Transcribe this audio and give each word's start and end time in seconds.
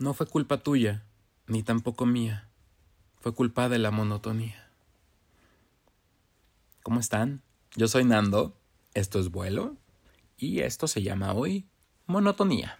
No 0.00 0.14
fue 0.14 0.24
culpa 0.24 0.56
tuya, 0.56 1.04
ni 1.46 1.62
tampoco 1.62 2.06
mía. 2.06 2.48
Fue 3.20 3.34
culpa 3.34 3.68
de 3.68 3.78
la 3.78 3.90
monotonía. 3.90 4.70
¿Cómo 6.82 7.00
están? 7.00 7.42
Yo 7.76 7.86
soy 7.86 8.04
Nando, 8.06 8.56
esto 8.94 9.20
es 9.20 9.30
vuelo, 9.30 9.76
y 10.38 10.60
esto 10.60 10.88
se 10.88 11.02
llama 11.02 11.34
hoy 11.34 11.68
monotonía. 12.06 12.78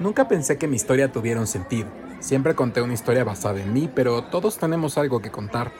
Nunca 0.00 0.26
pensé 0.26 0.56
que 0.56 0.68
mi 0.68 0.76
historia 0.76 1.12
tuviera 1.12 1.38
un 1.38 1.46
sentido. 1.46 1.90
Siempre 2.20 2.54
conté 2.54 2.80
una 2.80 2.94
historia 2.94 3.24
basada 3.24 3.60
en 3.60 3.74
mí, 3.74 3.90
pero 3.94 4.24
todos 4.24 4.56
tenemos 4.56 4.96
algo 4.96 5.20
que 5.20 5.30
contar. 5.30 5.74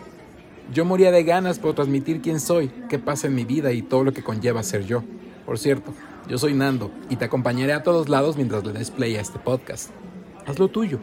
Yo 0.70 0.84
moría 0.84 1.10
de 1.10 1.24
ganas 1.24 1.58
por 1.58 1.74
transmitir 1.74 2.20
quién 2.20 2.40
soy, 2.40 2.68
qué 2.90 2.98
pasa 2.98 3.28
en 3.28 3.34
mi 3.34 3.46
vida 3.46 3.72
y 3.72 3.80
todo 3.80 4.04
lo 4.04 4.12
que 4.12 4.22
conlleva 4.22 4.62
ser 4.62 4.84
yo. 4.84 5.02
Por 5.46 5.58
cierto, 5.58 5.94
yo 6.28 6.36
soy 6.36 6.52
Nando 6.52 6.92
y 7.08 7.16
te 7.16 7.24
acompañaré 7.24 7.72
a 7.72 7.82
todos 7.82 8.08
lados 8.08 8.36
mientras 8.36 8.64
le 8.64 8.72
des 8.74 8.90
play 8.90 9.16
a 9.16 9.20
este 9.20 9.38
podcast. 9.38 9.90
Haz 10.46 10.58
lo 10.58 10.68
tuyo. 10.68 11.00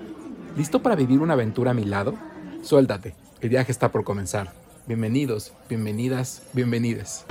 ¿Listo 0.56 0.82
para 0.84 0.96
vivir 0.96 1.20
una 1.20 1.34
aventura 1.34 1.72
a 1.72 1.74
mi 1.74 1.84
lado? 1.84 2.14
Suéltate, 2.62 3.16
el 3.42 3.50
viaje 3.50 3.72
está 3.72 3.92
por 3.92 4.04
comenzar. 4.04 4.54
Bienvenidos, 4.86 5.52
bienvenidas, 5.68 6.44
bienvenides. 6.54 7.26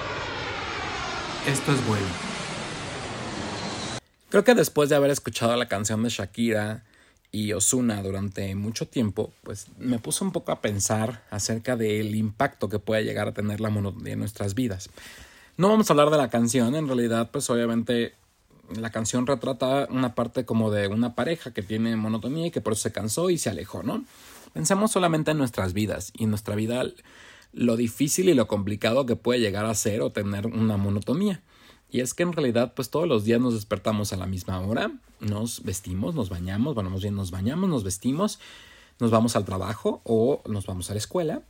Esto 1.46 1.72
es 1.72 1.86
bueno. 1.86 2.06
Creo 4.28 4.42
que 4.42 4.54
después 4.54 4.88
de 4.88 4.96
haber 4.96 5.12
escuchado 5.12 5.54
la 5.56 5.68
canción 5.68 6.02
de 6.02 6.08
Shakira 6.08 6.82
y 7.30 7.52
Osuna 7.52 8.02
durante 8.02 8.56
mucho 8.56 8.88
tiempo, 8.88 9.32
pues 9.44 9.68
me 9.78 10.00
puse 10.00 10.24
un 10.24 10.32
poco 10.32 10.50
a 10.50 10.60
pensar 10.60 11.22
acerca 11.30 11.76
del 11.76 12.16
impacto 12.16 12.68
que 12.68 12.80
puede 12.80 13.04
llegar 13.04 13.28
a 13.28 13.32
tener 13.32 13.60
la 13.60 13.70
monotonía 13.70 14.14
en 14.14 14.18
nuestras 14.18 14.56
vidas. 14.56 14.90
No 15.56 15.68
vamos 15.68 15.88
a 15.88 15.92
hablar 15.92 16.10
de 16.10 16.16
la 16.16 16.30
canción, 16.30 16.74
en 16.74 16.88
realidad, 16.88 17.30
pues 17.30 17.48
obviamente 17.48 18.14
la 18.74 18.90
canción 18.90 19.24
retrata 19.24 19.86
una 19.88 20.16
parte 20.16 20.44
como 20.44 20.72
de 20.72 20.88
una 20.88 21.14
pareja 21.14 21.52
que 21.52 21.62
tiene 21.62 21.94
monotonía 21.94 22.48
y 22.48 22.50
que 22.50 22.60
por 22.60 22.72
eso 22.72 22.82
se 22.82 22.92
cansó 22.92 23.30
y 23.30 23.38
se 23.38 23.50
alejó, 23.50 23.84
¿no? 23.84 24.04
Pensemos 24.52 24.90
solamente 24.90 25.30
en 25.30 25.38
nuestras 25.38 25.72
vidas 25.72 26.10
y 26.12 26.24
en 26.24 26.30
nuestra 26.30 26.56
vida 26.56 26.82
lo 27.52 27.76
difícil 27.76 28.28
y 28.28 28.34
lo 28.34 28.48
complicado 28.48 29.06
que 29.06 29.14
puede 29.14 29.38
llegar 29.38 29.64
a 29.64 29.74
ser 29.76 30.02
o 30.02 30.10
tener 30.10 30.48
una 30.48 30.76
monotonía. 30.76 31.40
Y 31.88 32.00
es 32.00 32.14
que 32.14 32.24
en 32.24 32.32
realidad, 32.32 32.72
pues 32.74 32.90
todos 32.90 33.06
los 33.06 33.22
días 33.22 33.40
nos 33.40 33.54
despertamos 33.54 34.12
a 34.12 34.16
la 34.16 34.26
misma 34.26 34.58
hora, 34.58 34.90
nos 35.20 35.62
vestimos, 35.62 36.16
nos 36.16 36.30
bañamos, 36.30 36.74
bueno, 36.74 36.90
más 36.90 37.02
bien 37.02 37.14
nos 37.14 37.30
bañamos, 37.30 37.70
nos 37.70 37.84
vestimos, 37.84 38.40
nos 38.98 39.12
vamos 39.12 39.36
al 39.36 39.44
trabajo 39.44 40.00
o 40.02 40.42
nos 40.46 40.66
vamos 40.66 40.90
a 40.90 40.94
la 40.94 40.98
escuela 40.98 41.42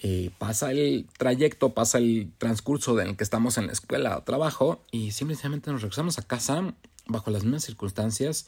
eh, 0.00 0.30
pasa 0.38 0.72
el 0.72 1.06
trayecto, 1.16 1.72
pasa 1.72 1.98
el 1.98 2.30
transcurso 2.38 3.00
en 3.00 3.08
el 3.08 3.16
que 3.16 3.24
estamos 3.24 3.58
en 3.58 3.66
la 3.68 3.72
escuela 3.72 4.18
o 4.18 4.22
trabajo 4.22 4.82
y 4.90 5.12
simplemente 5.12 5.70
nos 5.70 5.82
regresamos 5.82 6.18
a 6.18 6.22
casa 6.22 6.74
bajo 7.06 7.30
las 7.30 7.44
mismas 7.44 7.64
circunstancias, 7.64 8.46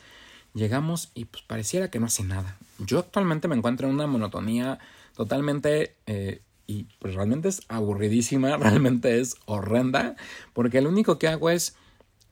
llegamos 0.54 1.10
y 1.14 1.26
pues 1.26 1.44
pareciera 1.44 1.90
que 1.90 2.00
no 2.00 2.06
hace 2.06 2.24
nada. 2.24 2.58
Yo 2.78 2.98
actualmente 2.98 3.48
me 3.48 3.56
encuentro 3.56 3.88
en 3.88 3.94
una 3.94 4.06
monotonía 4.06 4.78
totalmente 5.14 5.96
eh, 6.06 6.42
y 6.66 6.84
pues 6.98 7.14
realmente 7.14 7.48
es 7.48 7.62
aburridísima, 7.68 8.56
realmente 8.58 9.20
es 9.20 9.36
horrenda, 9.46 10.16
porque 10.52 10.80
lo 10.80 10.88
único 10.88 11.18
que 11.18 11.28
hago 11.28 11.48
es 11.50 11.76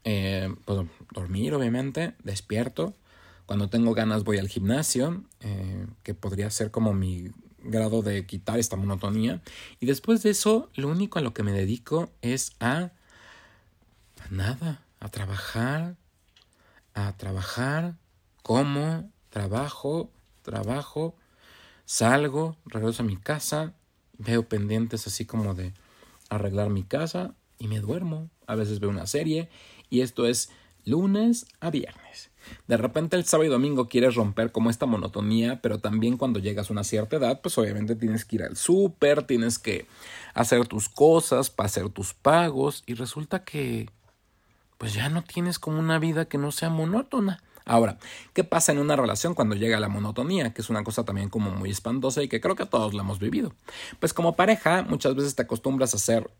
eh, 0.04 0.52
pues, 0.64 0.86
dormir, 1.12 1.54
obviamente, 1.54 2.14
despierto. 2.22 2.94
Cuando 3.46 3.68
tengo 3.68 3.94
ganas 3.94 4.24
voy 4.24 4.38
al 4.38 4.48
gimnasio, 4.48 5.22
que 6.02 6.14
podría 6.14 6.48
ser 6.48 6.70
como 6.70 6.94
mi 6.94 7.30
grado 7.64 8.02
de 8.02 8.26
quitar 8.26 8.58
esta 8.58 8.76
monotonía. 8.76 9.42
Y 9.80 9.86
después 9.86 10.22
de 10.22 10.30
eso, 10.30 10.70
lo 10.74 10.88
único 10.88 11.18
a 11.18 11.22
lo 11.22 11.34
que 11.34 11.42
me 11.42 11.52
dedico 11.52 12.10
es 12.22 12.52
a, 12.60 12.92
nada, 14.30 14.82
a 15.00 15.08
trabajar, 15.08 15.96
a 16.94 17.16
trabajar, 17.16 17.96
como, 18.42 19.10
trabajo, 19.30 20.10
trabajo, 20.42 21.16
salgo, 21.84 22.56
regreso 22.66 23.02
a 23.02 23.06
mi 23.06 23.16
casa, 23.16 23.74
veo 24.18 24.48
pendientes 24.48 25.06
así 25.06 25.24
como 25.24 25.54
de 25.54 25.72
arreglar 26.28 26.70
mi 26.70 26.84
casa 26.84 27.34
y 27.58 27.68
me 27.68 27.80
duermo. 27.80 28.30
A 28.46 28.54
veces 28.54 28.80
veo 28.80 28.90
una 28.90 29.06
serie 29.06 29.48
y 29.90 30.02
esto 30.02 30.26
es 30.26 30.50
lunes 30.84 31.46
a 31.60 31.70
viernes. 31.70 32.30
De 32.66 32.76
repente 32.76 33.16
el 33.16 33.24
sábado 33.24 33.48
y 33.48 33.50
domingo 33.50 33.88
quieres 33.88 34.14
romper 34.14 34.52
como 34.52 34.70
esta 34.70 34.86
monotonía, 34.86 35.60
pero 35.62 35.78
también 35.78 36.16
cuando 36.16 36.40
llegas 36.40 36.68
a 36.68 36.72
una 36.72 36.84
cierta 36.84 37.16
edad, 37.16 37.40
pues 37.40 37.56
obviamente 37.58 37.96
tienes 37.96 38.24
que 38.24 38.36
ir 38.36 38.42
al 38.42 38.56
súper, 38.56 39.22
tienes 39.22 39.58
que 39.58 39.86
hacer 40.34 40.66
tus 40.66 40.88
cosas, 40.88 41.52
hacer 41.56 41.88
tus 41.88 42.14
pagos 42.14 42.82
y 42.86 42.94
resulta 42.94 43.44
que 43.44 43.88
pues 44.78 44.94
ya 44.94 45.08
no 45.08 45.22
tienes 45.22 45.58
como 45.58 45.78
una 45.78 45.98
vida 45.98 46.26
que 46.26 46.38
no 46.38 46.52
sea 46.52 46.68
monótona. 46.68 47.42
Ahora, 47.66 47.98
¿qué 48.34 48.44
pasa 48.44 48.72
en 48.72 48.78
una 48.78 48.94
relación 48.94 49.34
cuando 49.34 49.54
llega 49.54 49.80
la 49.80 49.88
monotonía? 49.88 50.52
Que 50.52 50.60
es 50.60 50.68
una 50.68 50.84
cosa 50.84 51.04
también 51.04 51.30
como 51.30 51.50
muy 51.50 51.70
espantosa 51.70 52.22
y 52.22 52.28
que 52.28 52.40
creo 52.40 52.56
que 52.56 52.66
todos 52.66 52.92
la 52.92 53.02
hemos 53.02 53.18
vivido. 53.18 53.54
Pues 54.00 54.12
como 54.12 54.36
pareja, 54.36 54.82
muchas 54.82 55.14
veces 55.14 55.34
te 55.34 55.42
acostumbras 55.42 55.94
a 55.94 55.96
hacer 55.96 56.30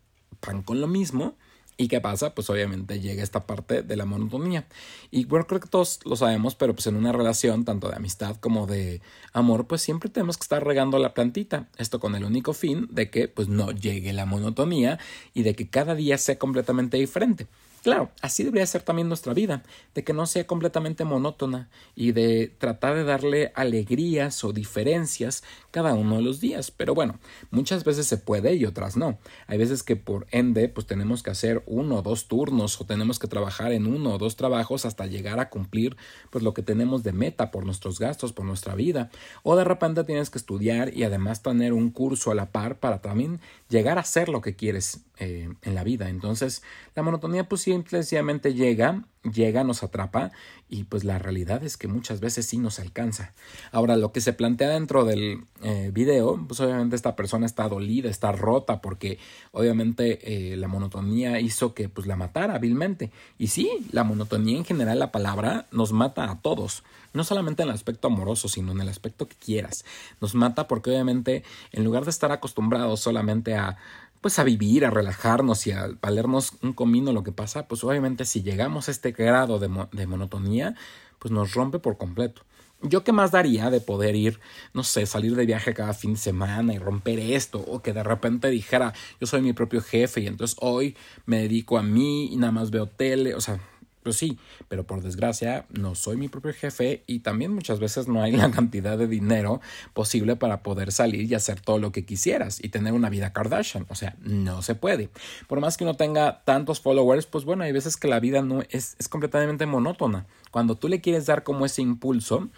pan 0.40 0.62
con 0.62 0.82
lo 0.82 0.86
mismo 0.86 1.36
¿Y 1.76 1.88
qué 1.88 2.00
pasa? 2.00 2.34
Pues 2.34 2.48
obviamente 2.50 3.00
llega 3.00 3.22
esta 3.22 3.46
parte 3.46 3.82
de 3.82 3.96
la 3.96 4.04
monotonía. 4.04 4.66
Y 5.10 5.24
bueno, 5.24 5.46
creo 5.46 5.60
que 5.60 5.68
todos 5.68 5.98
lo 6.04 6.14
sabemos, 6.14 6.54
pero 6.54 6.72
pues 6.72 6.86
en 6.86 6.94
una 6.94 7.10
relación, 7.10 7.64
tanto 7.64 7.88
de 7.88 7.96
amistad 7.96 8.36
como 8.36 8.66
de 8.66 9.00
amor, 9.32 9.66
pues 9.66 9.82
siempre 9.82 10.08
tenemos 10.08 10.36
que 10.36 10.44
estar 10.44 10.64
regando 10.64 10.98
la 10.98 11.14
plantita. 11.14 11.68
Esto 11.76 11.98
con 11.98 12.14
el 12.14 12.24
único 12.24 12.52
fin 12.52 12.86
de 12.90 13.10
que 13.10 13.26
pues 13.26 13.48
no 13.48 13.72
llegue 13.72 14.12
la 14.12 14.24
monotonía 14.24 15.00
y 15.32 15.42
de 15.42 15.54
que 15.54 15.68
cada 15.68 15.96
día 15.96 16.16
sea 16.16 16.38
completamente 16.38 16.96
diferente. 16.96 17.48
Claro, 17.84 18.10
así 18.22 18.44
debería 18.44 18.66
ser 18.66 18.80
también 18.80 19.08
nuestra 19.08 19.34
vida, 19.34 19.62
de 19.94 20.04
que 20.04 20.14
no 20.14 20.24
sea 20.24 20.46
completamente 20.46 21.04
monótona 21.04 21.68
y 21.94 22.12
de 22.12 22.50
tratar 22.56 22.94
de 22.94 23.04
darle 23.04 23.52
alegrías 23.54 24.42
o 24.42 24.54
diferencias 24.54 25.44
cada 25.70 25.92
uno 25.92 26.16
de 26.16 26.22
los 26.22 26.40
días. 26.40 26.70
Pero 26.70 26.94
bueno, 26.94 27.18
muchas 27.50 27.84
veces 27.84 28.06
se 28.06 28.16
puede 28.16 28.54
y 28.54 28.64
otras 28.64 28.96
no. 28.96 29.18
Hay 29.48 29.58
veces 29.58 29.82
que 29.82 29.96
por 29.96 30.26
ende 30.30 30.70
pues 30.70 30.86
tenemos 30.86 31.22
que 31.22 31.28
hacer 31.28 31.62
uno 31.66 31.96
o 31.96 32.02
dos 32.02 32.26
turnos 32.26 32.80
o 32.80 32.86
tenemos 32.86 33.18
que 33.18 33.28
trabajar 33.28 33.70
en 33.72 33.86
uno 33.86 34.14
o 34.14 34.18
dos 34.18 34.36
trabajos 34.36 34.86
hasta 34.86 35.04
llegar 35.04 35.38
a 35.38 35.50
cumplir 35.50 35.94
pues 36.30 36.42
lo 36.42 36.54
que 36.54 36.62
tenemos 36.62 37.02
de 37.02 37.12
meta 37.12 37.50
por 37.50 37.66
nuestros 37.66 37.98
gastos, 37.98 38.32
por 38.32 38.46
nuestra 38.46 38.74
vida. 38.74 39.10
O 39.42 39.56
de 39.56 39.64
repente 39.64 40.04
tienes 40.04 40.30
que 40.30 40.38
estudiar 40.38 40.96
y 40.96 41.02
además 41.02 41.42
tener 41.42 41.74
un 41.74 41.90
curso 41.90 42.30
a 42.30 42.34
la 42.34 42.50
par 42.50 42.78
para 42.78 43.02
también 43.02 43.40
llegar 43.74 43.98
a 43.98 44.02
hacer 44.02 44.28
lo 44.28 44.40
que 44.40 44.54
quieres 44.54 45.04
eh, 45.18 45.48
en 45.62 45.74
la 45.74 45.82
vida. 45.82 46.08
Entonces, 46.08 46.62
la 46.94 47.02
monotonía 47.02 47.48
pues 47.48 47.62
simplemente 47.62 48.54
llega, 48.54 49.04
llega, 49.32 49.64
nos 49.64 49.82
atrapa 49.82 50.32
y 50.68 50.84
pues 50.84 51.04
la 51.04 51.18
realidad 51.18 51.62
es 51.64 51.76
que 51.76 51.88
muchas 51.88 52.20
veces 52.20 52.46
sí 52.46 52.58
nos 52.58 52.78
alcanza. 52.78 53.32
Ahora, 53.72 53.96
lo 53.96 54.12
que 54.12 54.20
se 54.20 54.32
plantea 54.32 54.70
dentro 54.70 55.04
del 55.04 55.44
eh, 55.62 55.90
video, 55.92 56.42
pues 56.46 56.60
obviamente 56.60 56.96
esta 56.96 57.16
persona 57.16 57.46
está 57.46 57.68
dolida, 57.68 58.10
está 58.10 58.32
rota 58.32 58.80
porque 58.80 59.18
obviamente 59.52 60.52
eh, 60.52 60.56
la 60.56 60.68
monotonía 60.68 61.40
hizo 61.40 61.74
que 61.74 61.88
pues 61.88 62.06
la 62.06 62.16
matara 62.16 62.54
hábilmente. 62.54 63.10
Y 63.38 63.48
sí, 63.48 63.70
la 63.92 64.04
monotonía 64.04 64.56
en 64.56 64.64
general, 64.64 64.98
la 64.98 65.12
palabra, 65.12 65.66
nos 65.70 65.92
mata 65.92 66.30
a 66.30 66.40
todos. 66.40 66.82
No 67.12 67.22
solamente 67.22 67.62
en 67.62 67.68
el 67.68 67.74
aspecto 67.74 68.08
amoroso, 68.08 68.48
sino 68.48 68.72
en 68.72 68.80
el 68.80 68.88
aspecto 68.88 69.28
que 69.28 69.36
quieras. 69.36 69.84
Nos 70.20 70.34
mata 70.34 70.66
porque 70.66 70.90
obviamente 70.90 71.44
en 71.70 71.84
lugar 71.84 72.04
de 72.04 72.10
estar 72.10 72.32
acostumbrados 72.32 73.00
solamente 73.00 73.54
a 73.54 73.76
pues 74.24 74.38
a 74.38 74.42
vivir, 74.42 74.86
a 74.86 74.90
relajarnos 74.90 75.66
y 75.66 75.72
a 75.72 75.86
valernos 76.00 76.54
un 76.62 76.72
comino 76.72 77.12
lo 77.12 77.22
que 77.22 77.30
pasa, 77.30 77.68
pues 77.68 77.84
obviamente 77.84 78.24
si 78.24 78.42
llegamos 78.42 78.88
a 78.88 78.90
este 78.90 79.12
grado 79.12 79.58
de, 79.58 79.68
de 79.92 80.06
monotonía, 80.06 80.76
pues 81.18 81.30
nos 81.30 81.52
rompe 81.52 81.78
por 81.78 81.98
completo. 81.98 82.40
Yo 82.80 83.04
qué 83.04 83.12
más 83.12 83.32
daría 83.32 83.68
de 83.68 83.82
poder 83.82 84.16
ir, 84.16 84.40
no 84.72 84.82
sé, 84.82 85.04
salir 85.04 85.36
de 85.36 85.44
viaje 85.44 85.74
cada 85.74 85.92
fin 85.92 86.14
de 86.14 86.18
semana 86.18 86.72
y 86.72 86.78
romper 86.78 87.18
esto, 87.18 87.58
o 87.68 87.82
que 87.82 87.92
de 87.92 88.02
repente 88.02 88.48
dijera, 88.48 88.94
yo 89.20 89.26
soy 89.26 89.42
mi 89.42 89.52
propio 89.52 89.82
jefe 89.82 90.22
y 90.22 90.26
entonces 90.26 90.56
hoy 90.62 90.96
me 91.26 91.42
dedico 91.42 91.76
a 91.76 91.82
mí 91.82 92.32
y 92.32 92.36
nada 92.36 92.52
más 92.52 92.70
veo 92.70 92.86
tele, 92.86 93.34
o 93.34 93.42
sea, 93.42 93.60
pues 94.04 94.16
sí, 94.16 94.38
pero 94.68 94.84
por 94.84 95.02
desgracia 95.02 95.64
no 95.70 95.94
soy 95.94 96.18
mi 96.18 96.28
propio 96.28 96.52
jefe 96.52 97.02
y 97.06 97.20
también 97.20 97.52
muchas 97.52 97.80
veces 97.80 98.06
no 98.06 98.22
hay 98.22 98.32
la 98.32 98.50
cantidad 98.50 98.96
de 98.98 99.08
dinero 99.08 99.60
posible 99.94 100.36
para 100.36 100.62
poder 100.62 100.92
salir 100.92 101.22
y 101.22 101.34
hacer 101.34 101.60
todo 101.60 101.78
lo 101.78 101.90
que 101.90 102.04
quisieras 102.04 102.62
y 102.62 102.68
tener 102.68 102.92
una 102.92 103.08
vida 103.08 103.32
Kardashian. 103.32 103.86
O 103.88 103.94
sea, 103.94 104.14
no 104.20 104.60
se 104.62 104.74
puede. 104.74 105.08
Por 105.48 105.60
más 105.60 105.76
que 105.76 105.84
uno 105.84 105.94
tenga 105.94 106.44
tantos 106.44 106.80
followers, 106.80 107.26
pues 107.26 107.44
bueno, 107.44 107.64
hay 107.64 107.72
veces 107.72 107.96
que 107.96 108.06
la 108.06 108.20
vida 108.20 108.42
no 108.42 108.62
es, 108.68 108.94
es 108.98 109.08
completamente 109.08 109.64
monótona. 109.64 110.26
Cuando 110.50 110.76
tú 110.76 110.88
le 110.88 111.00
quieres 111.00 111.24
dar 111.24 111.42
como 111.42 111.64
ese 111.64 111.80
impulso, 111.80 112.50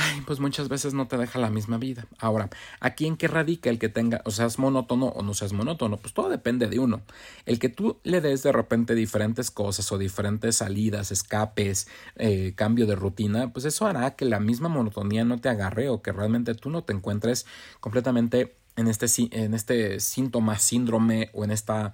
ay, 0.00 0.22
pues 0.22 0.40
muchas 0.40 0.68
veces 0.68 0.94
no 0.94 1.06
te 1.06 1.16
deja 1.18 1.38
la 1.38 1.50
misma 1.50 1.78
vida. 1.78 2.06
Ahora, 2.18 2.48
¿aquí 2.80 3.06
en 3.06 3.16
qué 3.16 3.28
radica 3.28 3.70
el 3.70 3.78
que 3.78 3.88
tenga, 3.88 4.22
o 4.24 4.30
seas 4.30 4.58
monótono 4.58 5.06
o 5.06 5.22
no 5.22 5.34
seas 5.34 5.52
monótono? 5.52 5.98
Pues 5.98 6.14
todo 6.14 6.28
depende 6.28 6.68
de 6.68 6.78
uno. 6.78 7.02
El 7.44 7.58
que 7.58 7.68
tú 7.68 7.98
le 8.02 8.20
des 8.20 8.42
de 8.42 8.52
repente 8.52 8.94
diferentes 8.94 9.50
cosas 9.50 9.90
o 9.92 9.98
diferentes 9.98 10.56
salidas, 10.56 11.12
escapes, 11.12 11.88
eh, 12.16 12.54
cambio 12.56 12.86
de 12.86 12.96
rutina, 12.96 13.52
pues 13.52 13.64
eso 13.64 13.86
hará 13.86 14.16
que 14.16 14.24
la 14.24 14.40
misma 14.40 14.68
monotonía 14.68 15.24
no 15.24 15.40
te 15.40 15.48
agarre 15.48 15.88
o 15.88 16.02
que 16.02 16.12
realmente 16.12 16.54
tú 16.54 16.70
no 16.70 16.82
te 16.82 16.92
encuentres 16.92 17.46
completamente 17.80 18.56
en 18.76 18.88
este, 18.88 19.06
en 19.32 19.54
este 19.54 20.00
síntoma, 20.00 20.58
síndrome 20.58 21.30
o 21.34 21.44
en 21.44 21.50
esta 21.50 21.92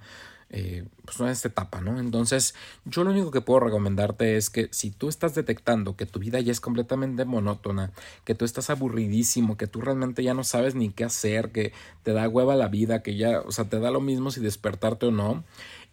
eh, 0.49 0.85
pues 1.03 1.19
en 1.19 1.27
esta 1.27 1.49
etapa, 1.49 1.81
¿no? 1.81 1.99
Entonces, 1.99 2.55
yo 2.85 3.03
lo 3.03 3.11
único 3.11 3.31
que 3.31 3.41
puedo 3.41 3.59
recomendarte 3.59 4.37
es 4.37 4.49
que 4.49 4.69
si 4.71 4.91
tú 4.91 5.09
estás 5.09 5.35
detectando 5.35 5.97
que 5.97 6.05
tu 6.05 6.19
vida 6.19 6.39
ya 6.39 6.53
es 6.53 6.61
completamente 6.61 7.25
monótona, 7.25 7.91
que 8.23 8.33
tú 8.33 8.45
estás 8.45 8.69
aburridísimo, 8.69 9.57
que 9.57 9.67
tú 9.67 9.81
realmente 9.81 10.23
ya 10.23 10.33
no 10.33 10.45
sabes 10.45 10.73
ni 10.73 10.89
qué 10.89 11.03
hacer, 11.03 11.51
que 11.51 11.73
te 12.03 12.13
da 12.13 12.29
hueva 12.29 12.55
la 12.55 12.69
vida, 12.69 13.03
que 13.03 13.17
ya, 13.17 13.41
o 13.41 13.51
sea, 13.51 13.65
te 13.65 13.79
da 13.79 13.91
lo 13.91 13.99
mismo 13.99 14.31
si 14.31 14.39
despertarte 14.39 15.07
o 15.07 15.11
no, 15.11 15.43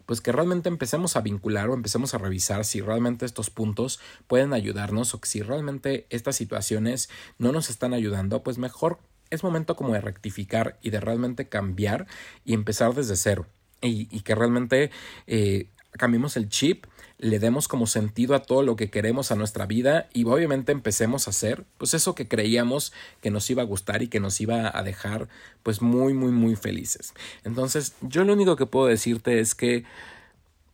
pues 0.05 0.21
que 0.21 0.31
realmente 0.31 0.69
empecemos 0.69 1.17
a 1.17 1.21
vincular 1.21 1.69
o 1.69 1.73
empecemos 1.73 2.13
a 2.13 2.17
revisar 2.17 2.63
si 2.63 2.79
realmente 2.79 3.25
estos 3.25 3.49
puntos 3.49 3.99
pueden 4.27 4.53
ayudarnos 4.53 5.13
o 5.13 5.19
que 5.19 5.27
si 5.27 5.41
realmente 5.41 6.05
estas 6.09 6.35
situaciones 6.37 7.09
no 7.39 7.51
nos 7.51 7.69
están 7.69 7.93
ayudando, 7.93 8.41
pues 8.43 8.57
mejor 8.57 8.99
es 9.31 9.43
momento 9.43 9.75
como 9.75 9.93
de 9.93 10.01
rectificar 10.01 10.77
y 10.81 10.91
de 10.91 11.01
realmente 11.01 11.49
cambiar 11.49 12.07
y 12.45 12.53
empezar 12.53 12.93
desde 12.93 13.15
cero 13.15 13.47
y, 13.85 14.05
que 14.21 14.35
realmente 14.35 14.91
eh, 15.27 15.67
cambiemos 15.91 16.37
el 16.37 16.49
chip, 16.49 16.85
le 17.17 17.39
demos 17.39 17.67
como 17.67 17.87
sentido 17.87 18.35
a 18.35 18.41
todo 18.41 18.61
lo 18.61 18.75
que 18.75 18.89
queremos 18.89 19.31
a 19.31 19.35
nuestra 19.35 19.65
vida 19.65 20.09
y 20.13 20.25
obviamente 20.25 20.71
empecemos 20.71 21.27
a 21.27 21.31
hacer 21.31 21.63
pues 21.77 21.93
eso 21.93 22.13
que 22.13 22.27
creíamos 22.27 22.91
que 23.21 23.31
nos 23.31 23.49
iba 23.49 23.61
a 23.61 23.65
gustar 23.65 24.03
y 24.03 24.09
que 24.09 24.19
nos 24.19 24.41
iba 24.41 24.77
a 24.77 24.83
dejar 24.83 25.29
pues 25.63 25.81
muy 25.81 26.13
muy 26.13 26.31
muy 26.31 26.55
felices. 26.55 27.13
Entonces 27.43 27.93
yo 28.01 28.25
lo 28.25 28.33
único 28.33 28.57
que 28.57 28.65
puedo 28.65 28.87
decirte 28.87 29.39
es 29.39 29.55
que 29.55 29.85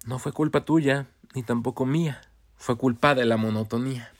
no 0.05 0.17
fue 0.17 0.31
culpa 0.31 0.65
tuya 0.65 1.05
ni 1.35 1.43
tampoco 1.43 1.85
mía, 1.85 2.21
fue 2.57 2.75
culpa 2.75 3.13
de 3.13 3.25
la 3.25 3.37
monotonía. 3.37 4.11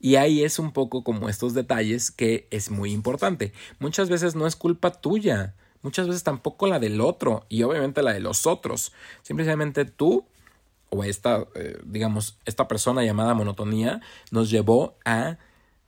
Y 0.00 0.16
ahí 0.16 0.44
es 0.44 0.58
un 0.58 0.72
poco 0.72 1.02
como 1.02 1.28
estos 1.28 1.54
detalles 1.54 2.10
que 2.10 2.46
es 2.50 2.70
muy 2.70 2.92
importante. 2.92 3.52
Muchas 3.80 4.08
veces 4.08 4.36
no 4.36 4.46
es 4.46 4.54
culpa 4.54 4.92
tuya, 4.92 5.54
muchas 5.88 6.06
veces 6.06 6.22
tampoco 6.22 6.66
la 6.66 6.78
del 6.78 7.00
otro 7.00 7.46
y 7.48 7.62
obviamente 7.62 8.02
la 8.02 8.12
de 8.12 8.20
los 8.20 8.46
otros. 8.46 8.92
Simplemente 9.22 9.86
tú 9.86 10.26
o 10.90 11.02
esta, 11.02 11.46
eh, 11.54 11.78
digamos, 11.82 12.36
esta 12.44 12.68
persona 12.68 13.02
llamada 13.02 13.32
monotonía 13.32 14.02
nos 14.30 14.50
llevó 14.50 14.98
a 15.06 15.38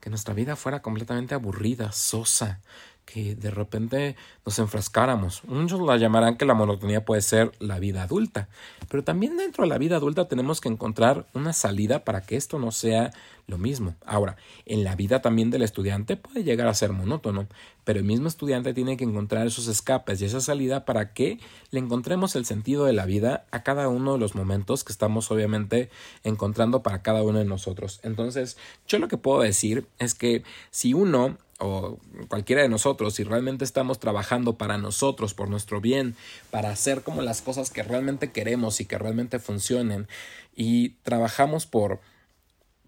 que 0.00 0.08
nuestra 0.08 0.32
vida 0.32 0.56
fuera 0.56 0.80
completamente 0.80 1.34
aburrida, 1.34 1.92
sosa, 1.92 2.62
que 3.12 3.34
de 3.34 3.50
repente 3.50 4.16
nos 4.46 4.58
enfrascáramos. 4.58 5.42
Muchos 5.44 5.80
la 5.80 5.96
llamarán 5.96 6.36
que 6.36 6.44
la 6.44 6.54
monotonía 6.54 7.04
puede 7.04 7.22
ser 7.22 7.50
la 7.58 7.78
vida 7.78 8.02
adulta, 8.04 8.48
pero 8.88 9.02
también 9.02 9.36
dentro 9.36 9.64
de 9.64 9.68
la 9.68 9.78
vida 9.78 9.96
adulta 9.96 10.28
tenemos 10.28 10.60
que 10.60 10.68
encontrar 10.68 11.26
una 11.34 11.52
salida 11.52 12.04
para 12.04 12.20
que 12.20 12.36
esto 12.36 12.58
no 12.58 12.70
sea 12.70 13.10
lo 13.48 13.58
mismo. 13.58 13.96
Ahora, 14.06 14.36
en 14.64 14.84
la 14.84 14.94
vida 14.94 15.22
también 15.22 15.50
del 15.50 15.62
estudiante 15.62 16.16
puede 16.16 16.44
llegar 16.44 16.68
a 16.68 16.74
ser 16.74 16.92
monótono, 16.92 17.48
pero 17.84 17.98
el 17.98 18.04
mismo 18.04 18.28
estudiante 18.28 18.72
tiene 18.72 18.96
que 18.96 19.02
encontrar 19.02 19.46
esos 19.46 19.66
escapes 19.66 20.22
y 20.22 20.26
esa 20.26 20.40
salida 20.40 20.84
para 20.84 21.12
que 21.12 21.40
le 21.72 21.80
encontremos 21.80 22.36
el 22.36 22.46
sentido 22.46 22.84
de 22.84 22.92
la 22.92 23.06
vida 23.06 23.46
a 23.50 23.64
cada 23.64 23.88
uno 23.88 24.12
de 24.12 24.18
los 24.20 24.36
momentos 24.36 24.84
que 24.84 24.92
estamos 24.92 25.30
obviamente 25.32 25.90
encontrando 26.22 26.84
para 26.84 27.02
cada 27.02 27.24
uno 27.24 27.40
de 27.40 27.44
nosotros. 27.44 27.98
Entonces, 28.04 28.56
yo 28.86 29.00
lo 29.00 29.08
que 29.08 29.18
puedo 29.18 29.40
decir 29.40 29.88
es 29.98 30.14
que 30.14 30.44
si 30.70 30.94
uno 30.94 31.36
o 31.60 31.98
cualquiera 32.28 32.62
de 32.62 32.68
nosotros, 32.68 33.14
si 33.14 33.24
realmente 33.24 33.64
estamos 33.64 33.98
trabajando 34.00 34.56
para 34.56 34.78
nosotros, 34.78 35.34
por 35.34 35.48
nuestro 35.48 35.80
bien, 35.80 36.16
para 36.50 36.70
hacer 36.70 37.02
como 37.02 37.22
las 37.22 37.42
cosas 37.42 37.70
que 37.70 37.82
realmente 37.82 38.32
queremos 38.32 38.80
y 38.80 38.86
que 38.86 38.98
realmente 38.98 39.38
funcionen, 39.38 40.08
y 40.56 40.90
trabajamos 41.02 41.66
por 41.66 42.00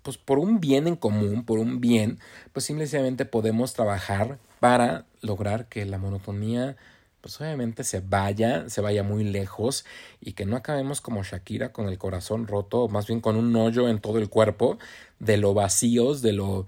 pues 0.03 0.19
por 0.19 0.41
un 0.41 0.59
bien 0.61 0.89
en 0.89 0.97
común, 0.97 1.45
por 1.45 1.61
un 1.61 1.81
bien, 1.81 2.19
pues 2.53 2.65
simplemente 2.65 3.25
podemos 3.25 3.73
trabajar 3.73 4.39
para 4.59 5.05
lograr 5.21 5.67
que 5.67 5.87
la 5.87 5.99
monotonía 5.99 6.77
pues 7.23 7.41
obviamente 7.41 7.85
se 7.85 8.01
vaya, 8.01 8.69
se 8.69 8.81
vaya 8.81 9.05
muy 9.05 9.23
lejos 9.23 9.85
y 10.21 10.33
que 10.33 10.45
no 10.45 10.57
acabemos 10.57 11.01
como 11.01 11.23
Shakira 11.23 11.73
con 11.73 11.89
el 11.89 11.97
corazón 11.97 12.49
roto, 12.49 12.89
más 12.89 13.07
bien 13.07 13.21
con 13.21 13.37
un 13.37 13.55
hoyo 13.55 13.89
en 13.89 14.01
todo 14.01 14.19
el 14.19 14.29
cuerpo, 14.29 14.79
de 15.21 15.37
lo 15.37 15.55
vacíos, 15.55 16.21
de 16.21 16.33
lo 16.33 16.67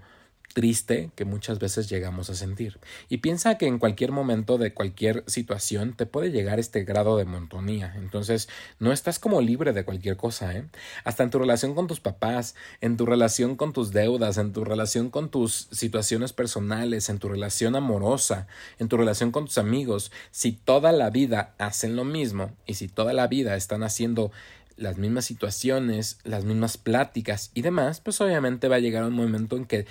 triste 0.55 1.11
que 1.15 1.25
muchas 1.25 1.59
veces 1.59 1.89
llegamos 1.89 2.29
a 2.29 2.33
sentir. 2.33 2.79
Y 3.09 3.17
piensa 3.17 3.57
que 3.57 3.67
en 3.67 3.77
cualquier 3.77 4.13
momento 4.13 4.57
de 4.57 4.73
cualquier 4.73 5.25
situación 5.27 5.93
te 5.93 6.05
puede 6.05 6.31
llegar 6.31 6.59
este 6.59 6.85
grado 6.85 7.17
de 7.17 7.25
montonía. 7.25 7.93
Entonces, 7.97 8.47
no 8.79 8.93
estás 8.93 9.19
como 9.19 9.41
libre 9.41 9.73
de 9.73 9.83
cualquier 9.83 10.15
cosa, 10.15 10.55
¿eh? 10.55 10.65
Hasta 11.03 11.23
en 11.23 11.29
tu 11.29 11.39
relación 11.39 11.75
con 11.75 11.87
tus 11.87 11.99
papás, 11.99 12.55
en 12.79 12.95
tu 12.95 13.05
relación 13.05 13.57
con 13.57 13.73
tus 13.73 13.91
deudas, 13.91 14.37
en 14.37 14.53
tu 14.53 14.63
relación 14.63 15.09
con 15.09 15.29
tus 15.29 15.67
situaciones 15.71 16.31
personales, 16.31 17.09
en 17.09 17.19
tu 17.19 17.27
relación 17.27 17.75
amorosa, 17.75 18.47
en 18.79 18.87
tu 18.87 18.95
relación 18.95 19.33
con 19.33 19.45
tus 19.45 19.57
amigos. 19.57 20.09
Si 20.31 20.53
toda 20.53 20.93
la 20.93 21.09
vida 21.09 21.53
hacen 21.57 21.97
lo 21.97 22.05
mismo 22.05 22.55
y 22.65 22.75
si 22.75 22.87
toda 22.87 23.11
la 23.11 23.27
vida 23.27 23.57
están 23.57 23.83
haciendo 23.83 24.31
las 24.77 24.97
mismas 24.97 25.25
situaciones, 25.25 26.19
las 26.23 26.43
mismas 26.43 26.77
pláticas 26.77 27.51
y 27.53 27.61
demás, 27.61 28.01
pues 28.01 28.19
obviamente 28.21 28.67
va 28.67 28.77
a 28.77 28.79
llegar 28.79 29.03
un 29.03 29.13
momento 29.13 29.55
en 29.55 29.65
que 29.65 29.85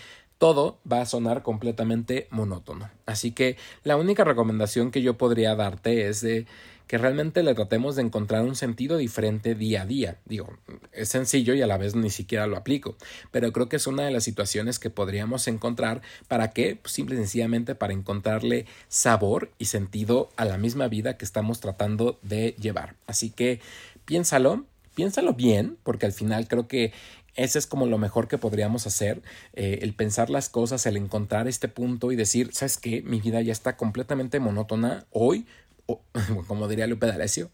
todo 0.44 0.76
va 0.86 1.00
a 1.00 1.06
sonar 1.06 1.42
completamente 1.42 2.26
monótono. 2.28 2.90
Así 3.06 3.30
que 3.30 3.56
la 3.82 3.96
única 3.96 4.24
recomendación 4.24 4.90
que 4.90 5.00
yo 5.00 5.16
podría 5.16 5.56
darte 5.56 6.06
es 6.06 6.20
de 6.20 6.44
que 6.86 6.98
realmente 6.98 7.42
le 7.42 7.54
tratemos 7.54 7.96
de 7.96 8.02
encontrar 8.02 8.42
un 8.42 8.54
sentido 8.54 8.98
diferente 8.98 9.54
día 9.54 9.80
a 9.80 9.86
día. 9.86 10.18
Digo, 10.26 10.58
es 10.92 11.08
sencillo 11.08 11.54
y 11.54 11.62
a 11.62 11.66
la 11.66 11.78
vez 11.78 11.94
ni 11.94 12.10
siquiera 12.10 12.46
lo 12.46 12.58
aplico, 12.58 12.94
pero 13.30 13.54
creo 13.54 13.70
que 13.70 13.76
es 13.76 13.86
una 13.86 14.04
de 14.04 14.10
las 14.10 14.24
situaciones 14.24 14.78
que 14.78 14.90
podríamos 14.90 15.48
encontrar 15.48 16.02
para 16.28 16.50
que, 16.50 16.76
pues, 16.76 16.92
simple 16.92 17.14
y 17.14 17.18
sencillamente 17.20 17.74
para 17.74 17.94
encontrarle 17.94 18.66
sabor 18.88 19.50
y 19.56 19.64
sentido 19.64 20.28
a 20.36 20.44
la 20.44 20.58
misma 20.58 20.88
vida 20.88 21.16
que 21.16 21.24
estamos 21.24 21.60
tratando 21.60 22.18
de 22.20 22.54
llevar. 22.60 22.96
Así 23.06 23.30
que 23.30 23.62
piénsalo, 24.04 24.66
piénsalo 24.94 25.32
bien, 25.32 25.78
porque 25.84 26.04
al 26.04 26.12
final 26.12 26.48
creo 26.48 26.68
que 26.68 26.92
ese 27.34 27.58
es 27.58 27.66
como 27.66 27.86
lo 27.86 27.98
mejor 27.98 28.28
que 28.28 28.38
podríamos 28.38 28.86
hacer, 28.86 29.22
eh, 29.54 29.80
el 29.82 29.94
pensar 29.94 30.30
las 30.30 30.48
cosas, 30.48 30.86
el 30.86 30.96
encontrar 30.96 31.48
este 31.48 31.68
punto 31.68 32.12
y 32.12 32.16
decir, 32.16 32.50
¿sabes 32.52 32.78
qué? 32.78 33.02
Mi 33.02 33.20
vida 33.20 33.40
ya 33.40 33.52
está 33.52 33.76
completamente 33.76 34.40
monótona. 34.40 35.06
Hoy 35.10 35.46
como 36.46 36.68
diría 36.68 36.86
Lupe 36.86 37.06
D'Alessio, 37.06 37.50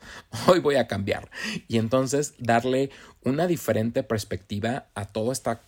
hoy 0.47 0.61
voy 0.61 0.77
a 0.77 0.87
cambiar. 0.87 1.31
Y 1.69 1.79
entonces 1.79 2.35
darle 2.39 2.91
una 3.25 3.47
diferente 3.47 4.03
perspectiva 4.03 4.87
a 4.95 5.07
todo 5.07 5.33
esta, 5.33 5.61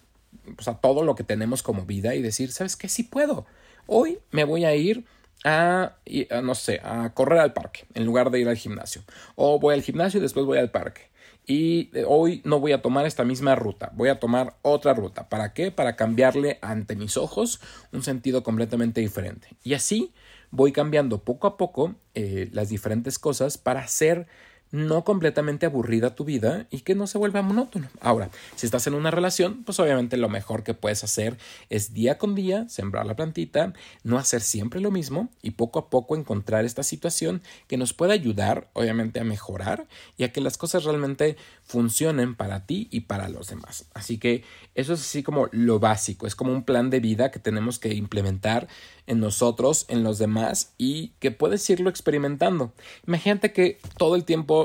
pues 0.56 0.68
a 0.68 0.78
todo 0.78 1.02
lo 1.02 1.14
que 1.14 1.24
tenemos 1.24 1.62
como 1.62 1.84
vida 1.84 2.14
y 2.14 2.22
decir, 2.22 2.52
¿sabes 2.52 2.76
qué? 2.76 2.88
Sí 2.88 3.02
puedo. 3.02 3.46
Hoy 3.86 4.18
me 4.30 4.44
voy 4.44 4.64
a 4.64 4.74
ir 4.74 5.04
a, 5.44 5.96
no 6.42 6.54
sé, 6.54 6.80
a 6.84 7.12
correr 7.14 7.40
al 7.40 7.52
parque 7.52 7.84
en 7.94 8.04
lugar 8.04 8.30
de 8.30 8.40
ir 8.40 8.48
al 8.48 8.56
gimnasio. 8.56 9.02
O 9.34 9.58
voy 9.58 9.74
al 9.74 9.82
gimnasio 9.82 10.18
y 10.18 10.22
después 10.22 10.46
voy 10.46 10.58
al 10.58 10.70
parque 10.70 11.11
y 11.46 11.90
eh, 11.94 12.04
hoy 12.06 12.40
no 12.44 12.60
voy 12.60 12.72
a 12.72 12.82
tomar 12.82 13.06
esta 13.06 13.24
misma 13.24 13.54
ruta, 13.54 13.90
voy 13.94 14.08
a 14.08 14.20
tomar 14.20 14.56
otra 14.62 14.94
ruta. 14.94 15.28
¿Para 15.28 15.52
qué? 15.52 15.70
Para 15.70 15.96
cambiarle 15.96 16.58
ante 16.62 16.96
mis 16.96 17.16
ojos 17.16 17.60
un 17.92 18.02
sentido 18.02 18.42
completamente 18.42 19.00
diferente. 19.00 19.48
Y 19.62 19.74
así 19.74 20.12
voy 20.50 20.72
cambiando 20.72 21.18
poco 21.24 21.46
a 21.46 21.56
poco 21.56 21.94
eh, 22.14 22.48
las 22.52 22.68
diferentes 22.68 23.18
cosas 23.18 23.58
para 23.58 23.80
hacer 23.80 24.26
no 24.72 25.04
completamente 25.04 25.66
aburrida 25.66 26.14
tu 26.14 26.24
vida 26.24 26.66
y 26.70 26.80
que 26.80 26.94
no 26.94 27.06
se 27.06 27.18
vuelva 27.18 27.42
monótono. 27.42 27.88
Ahora, 28.00 28.30
si 28.56 28.66
estás 28.66 28.86
en 28.86 28.94
una 28.94 29.10
relación, 29.10 29.62
pues 29.64 29.78
obviamente 29.78 30.16
lo 30.16 30.28
mejor 30.28 30.64
que 30.64 30.74
puedes 30.74 31.04
hacer 31.04 31.38
es 31.68 31.92
día 31.92 32.18
con 32.18 32.34
día 32.34 32.68
sembrar 32.68 33.06
la 33.06 33.14
plantita, 33.14 33.74
no 34.02 34.18
hacer 34.18 34.40
siempre 34.40 34.80
lo 34.80 34.90
mismo 34.90 35.28
y 35.42 35.52
poco 35.52 35.78
a 35.78 35.90
poco 35.90 36.16
encontrar 36.16 36.64
esta 36.64 36.82
situación 36.82 37.42
que 37.68 37.76
nos 37.76 37.92
pueda 37.92 38.14
ayudar, 38.14 38.70
obviamente, 38.72 39.20
a 39.20 39.24
mejorar 39.24 39.86
y 40.16 40.24
a 40.24 40.32
que 40.32 40.40
las 40.40 40.56
cosas 40.56 40.84
realmente 40.84 41.36
funcionen 41.62 42.34
para 42.34 42.66
ti 42.66 42.88
y 42.90 43.00
para 43.00 43.28
los 43.28 43.48
demás. 43.48 43.84
Así 43.92 44.18
que 44.18 44.42
eso 44.74 44.94
es 44.94 45.00
así 45.00 45.22
como 45.22 45.48
lo 45.52 45.80
básico, 45.80 46.26
es 46.26 46.34
como 46.34 46.52
un 46.52 46.64
plan 46.64 46.88
de 46.88 47.00
vida 47.00 47.30
que 47.30 47.38
tenemos 47.38 47.78
que 47.78 47.92
implementar 47.92 48.68
en 49.06 49.20
nosotros, 49.20 49.84
en 49.88 50.02
los 50.02 50.18
demás 50.18 50.72
y 50.78 51.08
que 51.18 51.30
puedes 51.30 51.68
irlo 51.68 51.90
experimentando. 51.90 52.72
Imagínate 53.06 53.52
que 53.52 53.78
todo 53.98 54.14
el 54.16 54.24
tiempo 54.24 54.61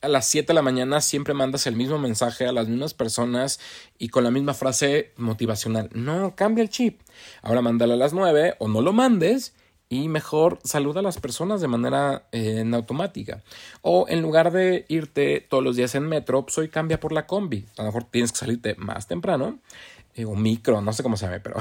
a 0.00 0.08
las 0.08 0.26
7 0.28 0.48
de 0.48 0.54
la 0.54 0.62
mañana 0.62 1.00
siempre 1.00 1.34
mandas 1.34 1.66
el 1.66 1.76
mismo 1.76 1.98
mensaje 1.98 2.46
a 2.46 2.52
las 2.52 2.68
mismas 2.68 2.94
personas 2.94 3.60
y 3.98 4.08
con 4.08 4.24
la 4.24 4.30
misma 4.30 4.54
frase 4.54 5.12
motivacional. 5.16 5.90
No, 5.92 6.34
cambia 6.36 6.62
el 6.62 6.70
chip. 6.70 7.00
Ahora 7.42 7.62
mándalo 7.62 7.94
a 7.94 7.96
las 7.96 8.12
9 8.12 8.56
o 8.58 8.68
no 8.68 8.80
lo 8.80 8.92
mandes 8.92 9.54
y 9.88 10.08
mejor 10.08 10.58
saluda 10.64 11.00
a 11.00 11.02
las 11.02 11.18
personas 11.18 11.60
de 11.60 11.68
manera 11.68 12.28
eh, 12.32 12.58
en 12.60 12.74
automática. 12.74 13.42
O 13.82 14.06
en 14.08 14.20
lugar 14.20 14.52
de 14.52 14.84
irte 14.88 15.40
todos 15.48 15.64
los 15.64 15.76
días 15.76 15.94
en 15.94 16.06
metro, 16.06 16.42
pues 16.42 16.58
hoy 16.58 16.68
cambia 16.68 17.00
por 17.00 17.12
la 17.12 17.26
combi. 17.26 17.64
A 17.76 17.82
lo 17.82 17.86
mejor 17.86 18.04
tienes 18.04 18.32
que 18.32 18.38
salirte 18.38 18.74
más 18.76 19.06
temprano, 19.06 19.58
o 20.24 20.34
micro, 20.34 20.80
no 20.80 20.92
sé 20.92 21.02
cómo 21.02 21.16
se 21.16 21.26
llama, 21.26 21.40
pero... 21.42 21.56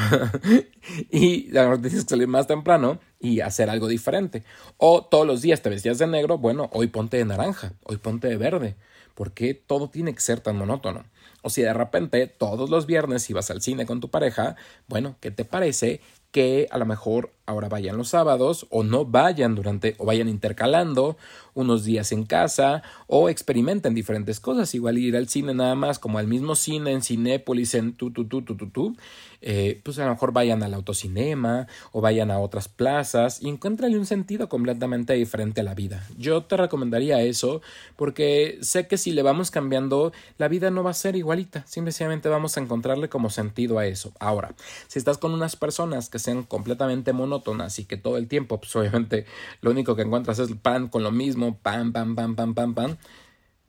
y 1.12 1.50
a 1.58 1.64
lo 1.64 1.70
mejor 1.70 1.82
tienes 1.82 2.04
que 2.04 2.10
salir 2.10 2.28
más 2.28 2.48
temprano 2.48 3.00
y 3.20 3.42
hacer 3.42 3.70
algo 3.70 3.88
diferente. 3.88 4.44
O 4.78 5.04
todos 5.06 5.26
los 5.26 5.42
días 5.42 5.62
te 5.62 5.70
vestías 5.70 5.98
de 5.98 6.08
negro, 6.08 6.38
bueno, 6.38 6.70
hoy 6.74 6.88
ponte 6.88 7.18
de 7.18 7.26
naranja, 7.26 7.74
hoy 7.84 7.98
ponte 7.98 8.28
de 8.28 8.38
verde. 8.38 8.76
¿Por 9.16 9.32
qué 9.32 9.54
todo 9.54 9.90
tiene 9.90 10.14
que 10.14 10.22
ser 10.22 10.42
tan 10.42 10.58
monótono? 10.58 11.06
O 11.42 11.50
si 11.50 11.62
de 11.62 11.74
repente 11.74 12.28
todos 12.28 12.70
los 12.70 12.86
viernes 12.86 13.30
ibas 13.30 13.50
al 13.50 13.62
cine 13.62 13.86
con 13.86 14.00
tu 14.00 14.10
pareja, 14.10 14.56
bueno, 14.88 15.18
¿qué 15.20 15.32
te 15.32 15.46
parece 15.46 16.02
que 16.32 16.68
a 16.72 16.78
lo 16.78 16.86
mejor 16.86 17.34
ahora 17.48 17.70
vayan 17.70 17.98
los 17.98 18.10
sábados 18.10 18.68
o 18.70 18.84
no 18.84 19.06
vayan 19.06 19.56
durante 19.56 19.96
o 19.98 20.06
vayan 20.06 20.28
intercalando 20.28 21.18
unos 21.54 21.86
días 21.86 22.12
en 22.12 22.26
casa 22.26 22.84
o 23.08 23.30
experimenten 23.30 23.96
diferentes 23.96 24.40
cosas, 24.40 24.76
igual 24.76 24.98
ir 24.98 25.16
al 25.16 25.28
cine 25.30 25.56
nada 25.56 25.74
más 25.74 25.98
como 25.98 26.20
al 26.20 26.28
mismo 26.28 26.56
cine 26.56 26.92
en 26.92 27.02
Cinépolis 27.02 27.74
en 27.74 27.94
tu 27.94 28.12
tu 28.12 28.28
tu 28.28 28.44
tu 28.44 28.56
tu 28.56 28.70
tu, 28.70 28.96
eh, 29.42 29.80
pues 29.84 29.98
a 29.98 30.06
lo 30.06 30.12
mejor 30.12 30.34
vayan 30.34 30.62
al 30.62 30.74
autocinema 30.74 31.68
o 31.94 32.02
vayan 32.02 32.32
a 32.32 32.40
otras 32.40 32.68
plazas 32.68 33.42
y 33.42 33.50
encuéntrale 33.50 33.98
un 33.98 34.06
sentido 34.06 34.50
completamente 34.50 35.14
diferente 35.14 35.62
a 35.62 35.64
la 35.64 35.74
vida. 35.74 36.06
Yo 36.18 36.44
te 36.44 36.58
recomendaría 36.58 37.22
eso 37.22 37.62
porque 37.96 38.60
sé 38.62 38.88
que 38.88 38.98
si 38.98 39.12
le 39.12 39.24
vamos 39.24 39.50
cambiando 39.50 40.12
la 40.38 40.50
vida 40.50 40.70
no 40.70 40.84
va 40.84 40.92
a 40.92 40.94
ser 40.94 41.16
igualita, 41.16 41.66
simplemente 41.66 42.30
vamos 42.30 42.58
a 42.58 42.60
encontrarle 42.60 43.10
como 43.10 43.30
sentido 43.30 43.80
a 43.80 43.86
eso. 43.88 44.12
Ahora, 44.20 44.54
si 44.88 45.00
estás 45.00 45.18
con 45.18 45.34
unas 45.34 45.56
personas 45.56 46.10
que 46.10 46.17
sean 46.20 46.44
completamente 46.44 47.14
monótonas 47.14 47.80
y 47.80 47.86
que 47.86 47.98
todo 47.98 48.18
el 48.18 48.28
tiempo, 48.28 48.60
pues 48.60 48.76
obviamente 48.76 49.26
lo 49.62 49.72
único 49.72 49.96
que 49.96 50.04
encuentras 50.04 50.40
es 50.40 50.50
el 50.50 50.58
pan 50.58 50.88
con 50.88 51.04
lo 51.04 51.12
mismo, 51.12 51.58
pan, 51.58 51.94
pan, 51.94 52.16
pan, 52.16 52.36
pan, 52.36 52.54
pan, 52.54 52.74
pan, 52.74 52.98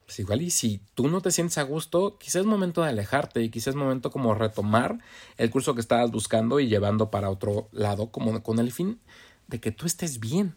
pues 0.09 0.21
igual 0.21 0.41
y 0.41 0.51
si 0.51 0.81
tú 0.95 1.09
no 1.09 1.21
te 1.21 1.31
sientes 1.31 1.59
a 1.59 1.63
gusto, 1.63 2.17
quizás 2.19 2.37
es 2.37 2.47
momento 2.47 2.83
de 2.83 2.89
alejarte 2.89 3.43
y 3.43 3.51
quizás 3.51 3.69
es 3.69 3.75
momento 3.75 4.11
como 4.11 4.35
retomar 4.35 4.99
el 5.37 5.51
curso 5.51 5.75
que 5.75 5.83
estabas 5.83 6.11
buscando 6.11 6.61
y 6.61 6.69
llevando 6.69 7.11
para 7.11 7.29
otro 7.29 7.69
lado, 7.73 8.11
como 8.11 8.43
con 8.43 8.59
el 8.59 8.73
fin 8.73 9.01
de 9.49 9.61
que 9.61 9.71
tú 9.71 9.85
estés 9.85 10.19
bien. 10.19 10.55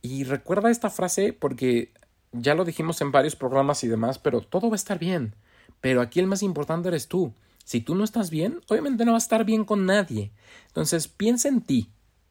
Y 0.00 0.24
recuerda 0.24 0.70
esta 0.70 0.88
frase 0.88 1.34
porque 1.34 1.92
ya 2.32 2.54
lo 2.54 2.64
dijimos 2.64 3.00
en 3.00 3.12
varios 3.12 3.36
programas 3.36 3.84
y 3.84 3.88
demás, 3.88 4.18
pero 4.18 4.40
todo 4.40 4.70
va 4.70 4.74
a 4.74 4.76
estar 4.76 4.98
bien. 4.98 5.34
Pero 5.80 6.00
aquí 6.00 6.20
el 6.20 6.26
más 6.26 6.42
importante 6.42 6.88
eres 6.88 7.08
tú. 7.08 7.34
Si 7.68 7.82
tú 7.82 7.94
no 7.94 8.02
estás 8.02 8.30
bien, 8.30 8.62
obviamente 8.68 9.04
no 9.04 9.12
vas 9.12 9.24
a 9.24 9.26
estar 9.26 9.44
bien 9.44 9.66
con 9.66 9.84
nadie. 9.84 10.32
Entonces 10.68 11.06
piensa 11.06 11.48
en 11.48 11.60
ti, 11.60 11.90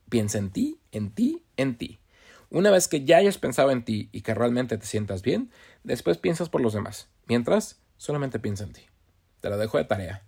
piensa 0.10 0.40
en 0.40 0.50
ti, 0.50 0.80
en 0.92 1.12
ti, 1.12 1.44
en 1.58 1.78
ti. 1.78 2.00
Una 2.50 2.72
vez 2.72 2.88
que 2.88 3.06
ya 3.06 3.18
hayas 3.18 3.38
pensado 3.38 3.70
en 3.70 3.86
ti 3.86 4.10
y 4.12 4.22
que 4.22 4.34
realmente 4.34 4.80
te 4.80 4.88
sientas 4.88 5.22
bien, 5.22 5.52
después 5.84 6.18
piensas 6.18 6.50
por 6.50 6.62
los 6.62 6.74
demás. 6.74 7.08
Mientras, 7.28 7.80
solamente 7.98 8.40
piensa 8.40 8.64
en 8.64 8.74
ti. 8.74 8.82
Te 9.40 9.52
lo 9.52 9.60
dejo 9.60 9.78
de 9.78 9.84
tarea. 9.84 10.24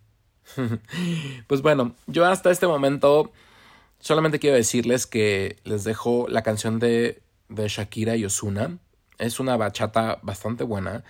pues 1.48 1.64
bueno, 1.64 1.96
yo 2.06 2.28
hasta 2.28 2.52
este 2.52 2.68
momento 2.68 3.32
solamente 4.00 4.38
quiero 4.38 4.58
decirles 4.58 5.08
que 5.08 5.58
les 5.64 5.86
dejo 5.86 6.28
la 6.30 6.44
canción 6.44 6.78
de, 6.78 7.24
de 7.48 7.68
Shakira 7.68 8.16
y 8.16 8.26
Osuna. 8.26 8.78
Es 9.18 9.40
una 9.40 9.58
bachata 9.58 10.20
bastante 10.22 10.64
buena. 10.64 11.04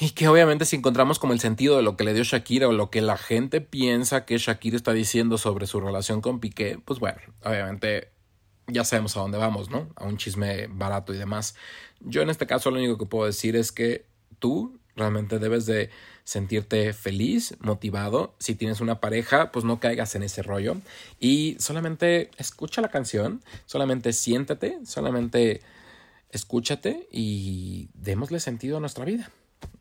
Y 0.00 0.10
que 0.10 0.28
obviamente 0.28 0.64
si 0.64 0.76
encontramos 0.76 1.18
como 1.18 1.32
el 1.32 1.40
sentido 1.40 1.76
de 1.76 1.82
lo 1.82 1.96
que 1.96 2.04
le 2.04 2.14
dio 2.14 2.22
Shakira 2.22 2.68
o 2.68 2.72
lo 2.72 2.88
que 2.88 3.00
la 3.00 3.16
gente 3.16 3.60
piensa 3.60 4.24
que 4.24 4.38
Shakira 4.38 4.76
está 4.76 4.92
diciendo 4.92 5.38
sobre 5.38 5.66
su 5.66 5.80
relación 5.80 6.20
con 6.20 6.38
Piqué, 6.38 6.78
pues 6.84 7.00
bueno, 7.00 7.18
obviamente 7.42 8.12
ya 8.68 8.84
sabemos 8.84 9.16
a 9.16 9.20
dónde 9.20 9.38
vamos, 9.38 9.70
¿no? 9.70 9.88
A 9.96 10.04
un 10.04 10.16
chisme 10.16 10.68
barato 10.68 11.12
y 11.12 11.18
demás. 11.18 11.56
Yo 12.00 12.22
en 12.22 12.30
este 12.30 12.46
caso 12.46 12.70
lo 12.70 12.78
único 12.78 12.96
que 12.96 13.06
puedo 13.06 13.26
decir 13.26 13.56
es 13.56 13.72
que 13.72 14.06
tú 14.38 14.78
realmente 14.94 15.40
debes 15.40 15.66
de 15.66 15.90
sentirte 16.22 16.92
feliz, 16.92 17.56
motivado. 17.58 18.36
Si 18.38 18.54
tienes 18.54 18.80
una 18.80 19.00
pareja, 19.00 19.50
pues 19.50 19.64
no 19.64 19.80
caigas 19.80 20.14
en 20.14 20.22
ese 20.22 20.42
rollo. 20.42 20.76
Y 21.18 21.56
solamente 21.58 22.30
escucha 22.36 22.82
la 22.82 22.90
canción, 22.90 23.42
solamente 23.66 24.12
siéntate, 24.12 24.78
solamente 24.84 25.60
escúchate 26.30 27.08
y 27.10 27.88
démosle 27.94 28.38
sentido 28.38 28.76
a 28.76 28.80
nuestra 28.80 29.04
vida. 29.04 29.32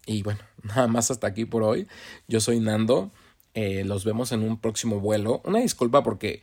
Y 0.05 0.23
bueno, 0.23 0.39
nada 0.63 0.87
más 0.87 1.11
hasta 1.11 1.27
aquí 1.27 1.45
por 1.45 1.63
hoy. 1.63 1.87
Yo 2.27 2.39
soy 2.39 2.59
Nando. 2.59 3.11
Eh, 3.53 3.83
los 3.83 4.05
vemos 4.05 4.31
en 4.31 4.43
un 4.43 4.59
próximo 4.59 4.99
vuelo. 4.99 5.41
Una 5.43 5.59
disculpa 5.59 6.03
porque 6.03 6.41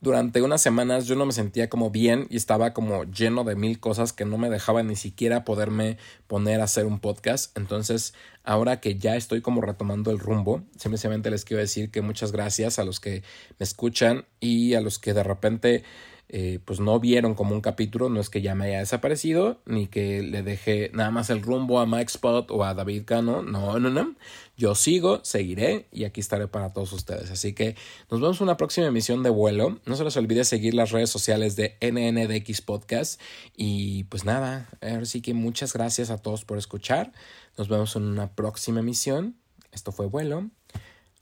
durante 0.00 0.42
unas 0.42 0.62
semanas 0.62 1.06
yo 1.06 1.16
no 1.16 1.26
me 1.26 1.32
sentía 1.32 1.68
como 1.68 1.90
bien 1.90 2.26
y 2.30 2.36
estaba 2.36 2.72
como 2.72 3.04
lleno 3.04 3.42
de 3.42 3.56
mil 3.56 3.80
cosas 3.80 4.12
que 4.12 4.24
no 4.24 4.38
me 4.38 4.48
dejaban 4.48 4.86
ni 4.86 4.94
siquiera 4.94 5.44
poderme 5.44 5.98
poner 6.26 6.60
a 6.60 6.64
hacer 6.64 6.86
un 6.86 7.00
podcast. 7.00 7.56
Entonces, 7.56 8.14
ahora 8.44 8.80
que 8.80 8.96
ya 8.96 9.16
estoy 9.16 9.40
como 9.40 9.60
retomando 9.60 10.10
el 10.10 10.20
rumbo, 10.20 10.62
simplemente 10.76 11.30
les 11.30 11.44
quiero 11.44 11.60
decir 11.60 11.90
que 11.90 12.02
muchas 12.02 12.30
gracias 12.30 12.78
a 12.78 12.84
los 12.84 13.00
que 13.00 13.22
me 13.58 13.64
escuchan 13.64 14.24
y 14.38 14.74
a 14.74 14.80
los 14.80 14.98
que 14.98 15.14
de 15.14 15.24
repente 15.24 15.84
eh, 16.30 16.58
pues 16.62 16.78
no 16.78 17.00
vieron 17.00 17.34
como 17.34 17.54
un 17.54 17.62
capítulo, 17.62 18.10
no 18.10 18.20
es 18.20 18.28
que 18.28 18.42
ya 18.42 18.54
me 18.54 18.66
haya 18.66 18.80
desaparecido, 18.80 19.60
ni 19.64 19.86
que 19.86 20.22
le 20.22 20.42
deje 20.42 20.90
nada 20.92 21.10
más 21.10 21.30
el 21.30 21.40
rumbo 21.40 21.80
a 21.80 21.86
Mike 21.86 22.10
Spot 22.12 22.50
o 22.50 22.64
a 22.64 22.74
David 22.74 23.04
Cano, 23.06 23.42
no, 23.42 23.78
no, 23.78 23.88
no, 23.88 24.14
yo 24.58 24.74
sigo, 24.74 25.20
seguiré 25.24 25.86
y 25.90 26.04
aquí 26.04 26.20
estaré 26.20 26.46
para 26.46 26.74
todos 26.74 26.92
ustedes. 26.92 27.30
Así 27.30 27.54
que 27.54 27.76
nos 28.10 28.20
vemos 28.20 28.40
en 28.40 28.44
una 28.44 28.58
próxima 28.58 28.88
emisión 28.88 29.22
de 29.22 29.30
vuelo, 29.30 29.78
no 29.86 29.96
se 29.96 30.04
les 30.04 30.16
olvide 30.18 30.44
seguir 30.44 30.74
las 30.74 30.90
redes 30.90 31.08
sociales 31.08 31.56
de 31.56 31.76
NNDX 31.80 32.60
Podcast. 32.60 33.20
Y 33.56 34.04
pues 34.04 34.26
nada, 34.26 34.68
ahora 34.82 35.06
sí 35.06 35.22
que 35.22 35.32
muchas 35.32 35.72
gracias 35.72 36.10
a 36.10 36.18
todos 36.18 36.44
por 36.44 36.58
escuchar, 36.58 37.12
nos 37.56 37.68
vemos 37.68 37.96
en 37.96 38.02
una 38.02 38.32
próxima 38.32 38.80
emisión, 38.80 39.36
esto 39.72 39.92
fue 39.92 40.06
vuelo, 40.06 40.50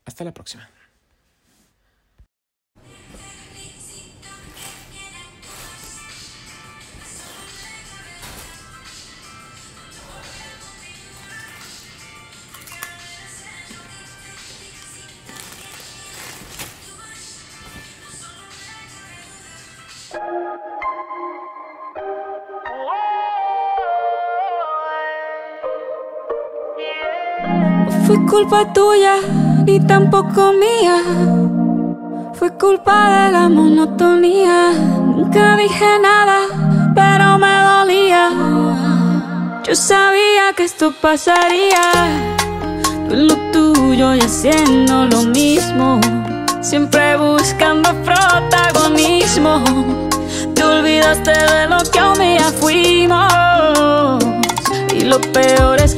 hasta 0.05 0.25
la 0.25 0.35
próxima. 0.35 0.69
Culpa 28.37 28.71
tuya, 28.75 29.17
ni 29.65 29.81
tampoco 29.81 30.53
mía. 30.53 30.99
Fue 32.35 32.51
culpa 32.59 32.97
de 33.09 33.33
la 33.33 33.49
monotonía. 33.49 34.73
Nunca 35.17 35.57
dije 35.57 35.91
nada, 36.03 36.41
pero 36.95 37.39
me 37.39 37.55
dolía. 37.71 38.25
Yo 39.67 39.75
sabía 39.75 40.53
que 40.55 40.65
esto 40.65 40.93
pasaría. 41.01 41.85
Tú 43.09 43.17
lo 43.29 43.37
tuyo 43.53 44.15
y 44.15 44.21
haciendo 44.21 45.07
lo 45.07 45.23
mismo. 45.23 45.99
Siempre 46.61 47.17
buscando 47.17 47.89
protagonismo. 48.05 49.65
Te 50.55 50.63
olvidaste 50.63 51.33
de 51.55 51.69
lo 51.69 51.79
que 51.91 52.03
un 52.03 52.19
día 52.19 52.53
fuimos. 52.61 54.23
Y 54.95 55.05
lo 55.05 55.21
peor 55.33 55.81
es 55.81 55.95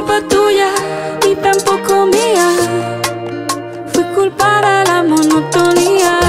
culpa 0.00 0.20
tuya, 0.28 0.70
ni 1.26 1.34
tampoco 1.36 2.06
mía. 2.06 2.48
Fue 3.92 4.04
culpa 4.14 4.60
de 4.62 4.84
la 4.88 5.02
monotonía. 5.02 6.20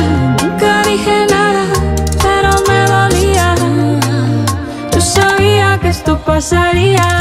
Nunca 0.41 0.83
dije 0.83 1.25
nada, 1.29 1.63
pero 2.21 2.49
me 2.67 2.79
dolía. 2.85 3.55
Yo 4.91 4.99
sabía 4.99 5.79
que 5.81 5.89
esto 5.89 6.19
pasaría. 6.19 7.19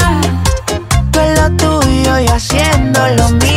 Tú 1.11 1.19
es 1.19 1.39
lo 1.39 1.49
tuyo 1.55 2.19
y 2.19 2.27
haciendo 2.27 2.99
lo 3.17 3.29
mío. 3.29 3.50